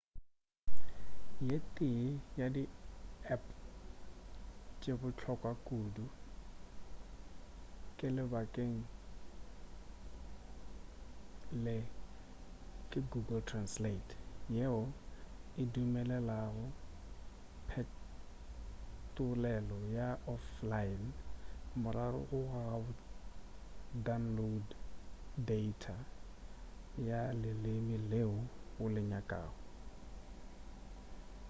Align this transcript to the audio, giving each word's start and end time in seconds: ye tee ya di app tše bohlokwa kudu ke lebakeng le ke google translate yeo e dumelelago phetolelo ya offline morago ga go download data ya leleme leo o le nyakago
ye 1.49 1.57
tee 1.75 2.03
ya 2.39 2.47
di 2.55 2.63
app 3.33 3.41
tše 4.79 4.93
bohlokwa 5.01 5.51
kudu 5.67 6.05
ke 7.97 8.07
lebakeng 8.15 8.77
le 11.63 11.77
ke 12.89 12.99
google 13.11 13.41
translate 13.49 14.11
yeo 14.55 14.81
e 15.61 15.63
dumelelago 15.73 16.65
phetolelo 17.69 19.77
ya 19.97 20.09
offline 20.33 21.05
morago 21.81 22.37
ga 22.53 22.63
go 22.81 22.89
download 24.07 24.65
data 25.49 25.95
ya 27.07 27.21
leleme 27.41 27.97
leo 28.11 28.35
o 28.81 28.83
le 28.93 29.01
nyakago 29.11 29.55